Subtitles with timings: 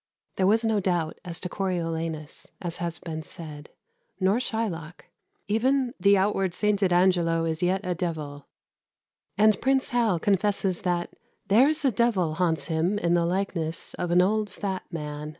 [0.37, 3.69] There was no doubt as to Coriolanus, as has been said;
[4.19, 5.05] nor Shylock.
[5.47, 8.47] Even "the outward sainted Angelo is yet a devil;"
[9.37, 11.13] and Prince Hal confesses that
[11.49, 15.29] "there is a devil haunts him in the likeness of an old fat man